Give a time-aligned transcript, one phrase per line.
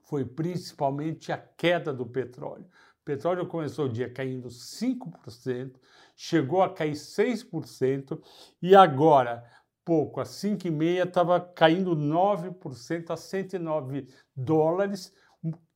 [0.04, 2.66] Foi principalmente a queda do petróleo.
[3.00, 5.76] O petróleo começou o dia caindo 5%,
[6.16, 8.20] chegou a cair 6%
[8.60, 9.44] e agora,
[9.84, 15.12] pouco, às 5h30, estava caindo 9% a 109 dólares.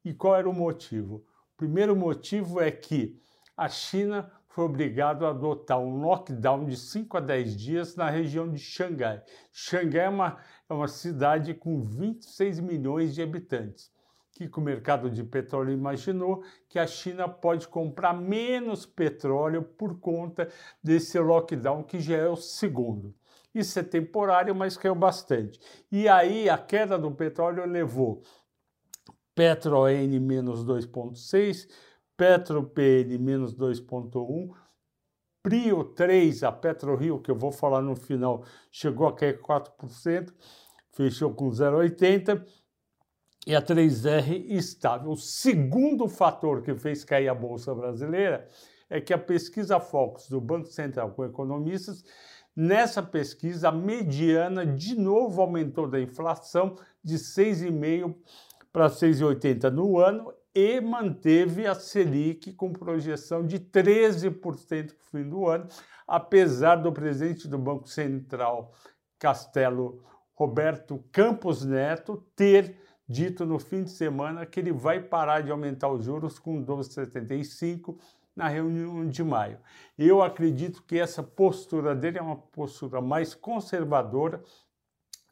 [0.05, 1.17] E qual era o motivo?
[1.55, 3.21] O primeiro motivo é que
[3.57, 8.51] a China foi obrigado a adotar um lockdown de 5 a 10 dias na região
[8.51, 9.23] de Xangai.
[9.53, 13.91] Xangai é uma, é uma cidade com 26 milhões de habitantes.
[14.33, 20.49] Que o mercado de petróleo imaginou que a China pode comprar menos petróleo por conta
[20.83, 23.15] desse lockdown, que já é o segundo.
[23.53, 25.59] Isso é temporário, mas caiu bastante.
[25.91, 28.23] E aí a queda do petróleo levou
[29.35, 29.87] PetroN
[30.21, 31.69] menos 2,6%,
[32.19, 34.51] Petro PN menos 2,1%,
[35.41, 40.35] Prio 3, a PetroRio, que eu vou falar no final, chegou a cair 4%,
[40.93, 42.45] fechou com 0,80%,
[43.47, 45.13] e a 3R estável.
[45.13, 48.49] O segundo fator que fez cair a Bolsa Brasileira
[48.91, 52.05] é que a pesquisa Focus do Banco Central com economistas,
[52.55, 58.17] nessa pesquisa, a mediana de novo aumentou da inflação de 6,5%
[58.73, 65.29] para 6,80% no ano e manteve a Selic com projeção de 13% para o fim
[65.29, 65.69] do ano,
[66.07, 68.73] apesar do presidente do Banco Central,
[69.19, 70.03] Castelo
[70.35, 72.77] Roberto Campos Neto, ter
[73.09, 77.99] dito no fim de semana que ele vai parar de aumentar os juros com 12,75
[78.37, 79.59] na reunião de maio.
[79.99, 84.43] Eu acredito que essa postura dele é uma postura mais conservadora,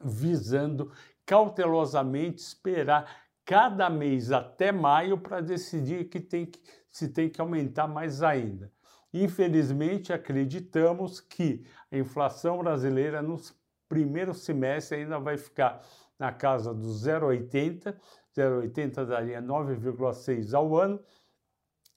[0.03, 0.91] visando
[1.25, 6.59] cautelosamente esperar cada mês até maio para decidir que tem que,
[6.89, 8.69] se tem que aumentar mais ainda.
[9.13, 15.81] Infelizmente, acreditamos que a inflação brasileira nos primeiros semestres ainda vai ficar
[16.19, 17.95] na casa do 0,80,
[18.35, 20.99] 0,80 daria 9,6 ao ano,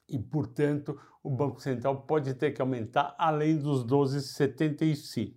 [0.09, 5.35] e, portanto, o Banco Central pode ter que aumentar além dos 12,75.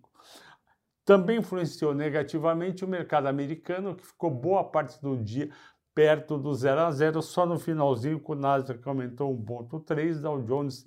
[1.05, 5.51] Também influenciou negativamente o mercado americano, que ficou boa parte do dia
[5.93, 10.85] perto do 0 a 0, só no finalzinho com o Nasdaq aumentou 1,3, Dow Jones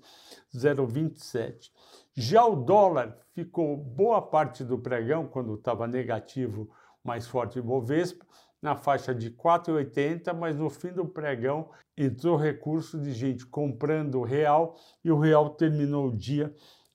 [0.55, 1.71] 0,27.
[2.15, 6.71] Já o dólar ficou boa parte do pregão, quando estava negativo,
[7.05, 8.25] mais forte Bovespa,
[8.61, 14.25] na faixa de 4,80, mas no fim do pregão entrou recurso de gente comprando o
[14.25, 16.53] real e o real terminou o dia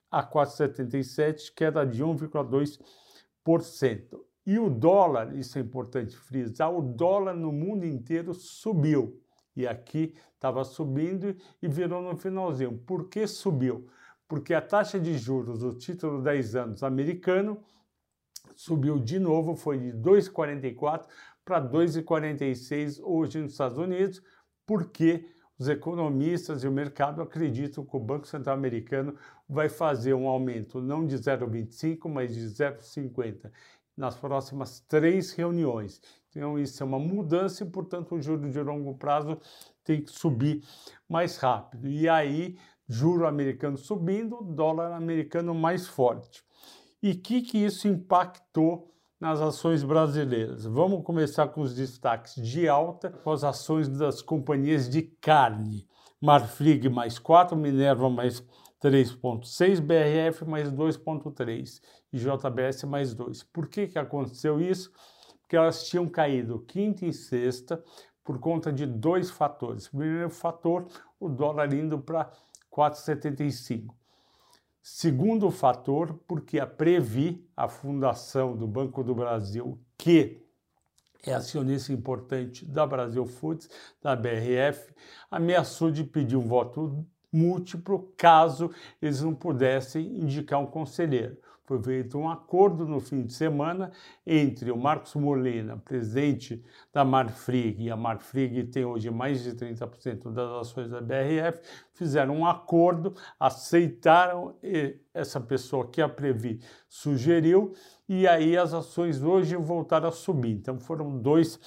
[0.09, 4.30] a 4,77, queda de 1,2%.
[4.45, 9.21] E o dólar, isso é importante frisar, o dólar no mundo inteiro subiu.
[9.55, 12.77] E aqui estava subindo e virou no finalzinho.
[12.79, 13.87] Por que subiu?
[14.27, 17.61] Porque a taxa de juros do título 10 anos americano
[18.55, 21.05] subiu de novo, foi de 2,44
[21.43, 24.21] para 2,46 hoje nos Estados Unidos,
[24.65, 25.27] porque
[25.59, 29.15] os economistas e o mercado acreditam que o Banco Central americano
[29.47, 33.51] vai fazer um aumento não de 0,25, mas de 0,50
[33.95, 36.01] nas próximas três reuniões.
[36.29, 39.37] Então, isso é uma mudança e, portanto, o juro de longo prazo
[39.83, 40.63] tem que subir
[41.07, 41.87] mais rápido.
[41.87, 42.57] E aí,
[42.87, 46.43] juro americano subindo, dólar americano mais forte.
[47.03, 50.65] E o que, que isso impactou nas ações brasileiras?
[50.65, 55.87] Vamos começar com os destaques de alta, com as ações das companhias de carne.
[56.21, 58.45] Marfrig mais 4, Minerva mais
[58.81, 61.81] 3,6, BRF mais 2,3
[62.11, 63.43] e JBS mais 2.
[63.43, 64.91] Por que, que aconteceu isso?
[65.41, 67.83] Porque elas tinham caído quinta e sexta
[68.23, 69.87] por conta de dois fatores.
[69.87, 70.87] Primeiro fator,
[71.19, 72.31] o dólar indo para
[72.71, 73.93] 4,75.
[74.81, 80.43] Segundo fator, porque a Previ, a fundação do Banco do Brasil, que
[81.23, 83.69] é acionista importante da Brasil Foods,
[84.01, 84.91] da BRF,
[85.29, 88.69] ameaçou de pedir um voto múltiplo caso
[89.01, 91.37] eles não pudessem indicar um conselheiro.
[91.63, 93.91] Foi feito um acordo no fim de semana
[94.27, 96.61] entre o Marcos Molina, presidente
[96.91, 101.61] da Marfrig, e a Marfrig tem hoje mais de 30% das ações da BRF,
[101.93, 104.53] fizeram um acordo, aceitaram
[105.13, 107.73] essa pessoa que a Previ sugeriu,
[108.09, 110.51] e aí as ações hoje voltaram a subir.
[110.51, 111.57] Então foram dois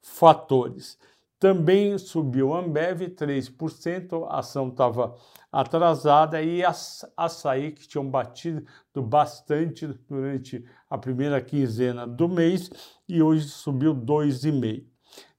[0.00, 0.98] fatores.
[1.42, 5.16] Também subiu a Ambev 3%, a ação estava
[5.50, 6.72] atrasada e a
[7.16, 12.70] açaí que tinham batido bastante durante a primeira quinzena do mês
[13.08, 14.86] e hoje subiu 2,5%.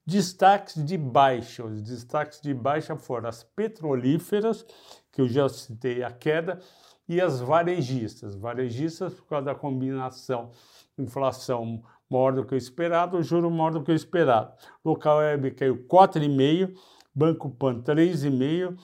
[0.05, 4.65] Destaques de baixa, os destaques de baixa foram as petrolíferas,
[5.09, 6.59] que eu já citei a queda,
[7.07, 8.35] e as varejistas.
[8.35, 10.51] Varejistas por causa da combinação
[10.97, 14.53] inflação maior do que o esperado, juro maior do que o esperado.
[14.85, 16.75] Local Web caiu 4,5%,
[17.15, 18.77] Banco Pan 3,5%,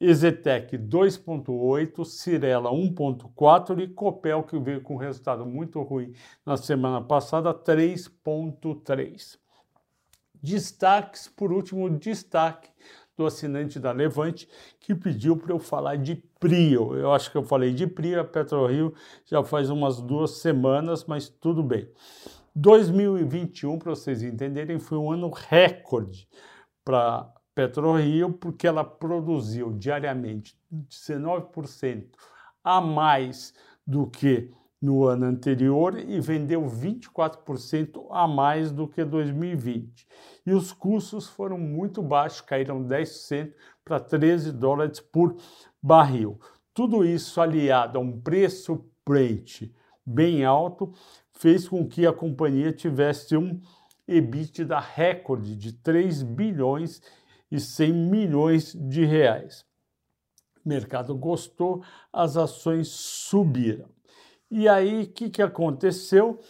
[0.00, 6.12] Ezetec 2,8%, Cirela 1,4% e Copel, que veio com resultado muito ruim
[6.46, 9.38] na semana passada, 3,3%.
[10.40, 12.70] Destaques, por último, destaque
[13.18, 14.48] do assinante da Levante,
[14.78, 16.94] que pediu para eu falar de Prio.
[16.94, 18.94] Eu acho que eu falei de Prio, a PetroRio
[19.26, 21.88] já faz umas duas semanas, mas tudo bem.
[22.54, 26.28] 2021, para vocês entenderem, foi um ano recorde
[26.84, 32.06] para PetroRio, porque ela produziu diariamente 19%
[32.62, 33.52] a mais
[33.84, 40.06] do que no ano anterior e vendeu 24% a mais do que 2020.
[40.46, 43.52] E os custos foram muito baixos, caíram 10%
[43.84, 45.36] para 13 dólares por
[45.82, 46.38] barril.
[46.72, 49.62] Tudo isso aliado a um preço Brent
[50.04, 50.92] bem alto
[51.32, 53.60] fez com que a companhia tivesse um
[54.06, 57.02] EBITDA recorde de 3 bilhões
[57.50, 59.64] e 100 milhões de reais.
[60.64, 61.82] O mercado gostou,
[62.12, 63.88] as ações subiram.
[64.50, 66.40] E aí, o que, que aconteceu?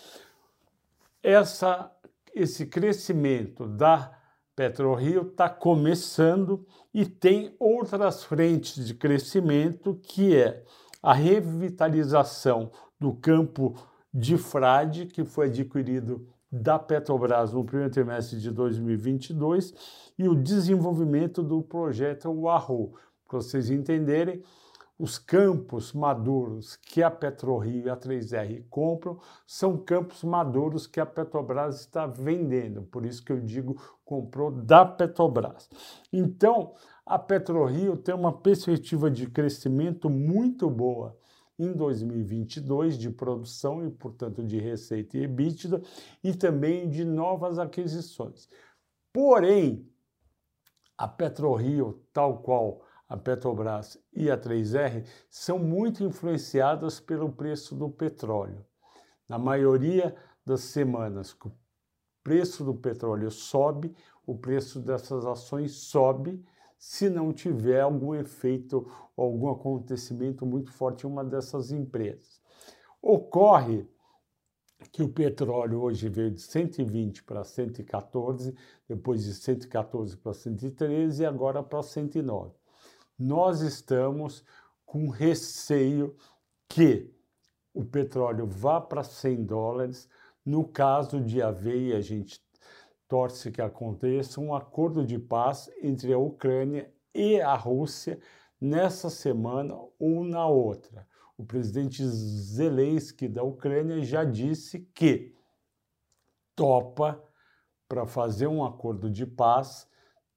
[1.22, 1.90] Essa,
[2.34, 4.16] esse crescimento da
[4.54, 10.64] PetroRio está começando e tem outras frentes de crescimento, que é
[11.02, 13.74] a revitalização do campo
[14.12, 19.74] de frade, que foi adquirido da Petrobras no primeiro trimestre de 2022,
[20.18, 22.94] e o desenvolvimento do projeto Wahoo.
[23.28, 24.42] Para vocês entenderem,
[24.98, 31.06] os campos maduros que a PetroRio e a 3R compram são campos maduros que a
[31.06, 35.70] Petrobras está vendendo, por isso que eu digo comprou da Petrobras.
[36.12, 36.74] Então,
[37.06, 41.16] a PetroRio tem uma perspectiva de crescimento muito boa
[41.58, 45.80] em 2022 de produção e, portanto, de receita e EBITDA
[46.22, 48.48] e também de novas aquisições.
[49.12, 49.88] Porém,
[50.96, 57.88] a PetroRio, tal qual a Petrobras e a 3R, são muito influenciadas pelo preço do
[57.88, 58.64] petróleo.
[59.28, 60.14] Na maioria
[60.44, 61.52] das semanas que o
[62.22, 63.94] preço do petróleo sobe,
[64.26, 66.44] o preço dessas ações sobe
[66.78, 72.40] se não tiver algum efeito ou algum acontecimento muito forte em uma dessas empresas.
[73.02, 73.88] Ocorre
[74.92, 78.54] que o petróleo hoje veio de 120 para 114,
[78.88, 82.57] depois de 114 para 113 e agora para 109.
[83.18, 84.44] Nós estamos
[84.86, 86.16] com receio
[86.68, 87.12] que
[87.74, 90.08] o petróleo vá para 100 dólares.
[90.44, 92.40] No caso de haver, a gente
[93.08, 98.20] torce que aconteça um acordo de paz entre a Ucrânia e a Rússia
[98.60, 101.06] nessa semana ou na outra.
[101.36, 105.34] O presidente Zelensky da Ucrânia já disse que
[106.54, 107.22] topa
[107.88, 109.88] para fazer um acordo de paz,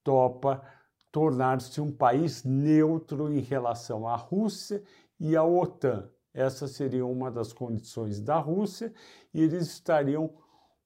[0.03, 0.63] topa
[1.11, 4.81] tornar-se um país neutro em relação à Rússia
[5.19, 6.09] e à OTAN.
[6.33, 8.93] Essa seria uma das condições da Rússia
[9.33, 10.33] e eles estariam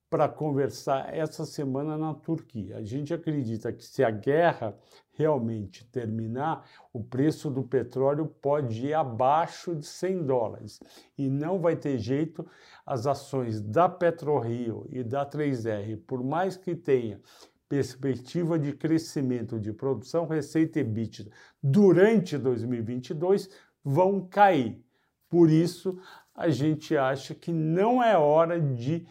[0.10, 2.78] para conversar essa semana na Turquia.
[2.78, 4.78] A gente acredita que se a guerra
[5.12, 10.80] realmente terminar, o preço do petróleo pode ir abaixo de 100 dólares
[11.18, 12.46] e não vai ter jeito.
[12.86, 17.20] As ações da PetroRio e da 3R, por mais que tenha
[17.68, 21.32] perspectiva de crescimento de produção, receita e EBITDA
[21.62, 23.50] durante 2022,
[23.84, 24.84] vão cair.
[25.30, 26.00] Por isso,
[26.34, 29.08] a gente acha que não é hora de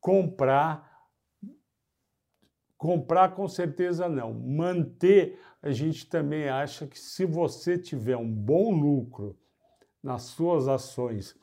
[0.00, 0.92] comprar.
[2.76, 4.34] Comprar com certeza não.
[4.34, 9.38] Manter, a gente também acha que se você tiver um bom lucro
[10.02, 11.34] nas suas ações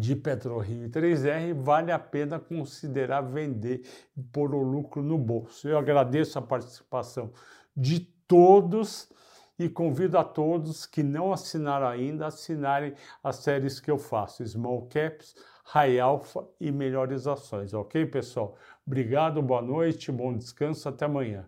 [0.00, 3.82] de PetroRio e 3R, vale a pena considerar vender
[4.16, 5.68] e pôr o lucro no bolso.
[5.68, 7.30] Eu agradeço a participação
[7.76, 9.12] de todos
[9.58, 14.88] e convido a todos que não assinaram ainda assinarem as séries que eu faço, Small
[14.88, 18.56] Caps, High Alpha e Melhores Ações, ok, pessoal?
[18.86, 21.46] Obrigado, boa noite, bom descanso, até amanhã.